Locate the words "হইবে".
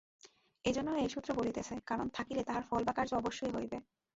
3.55-3.77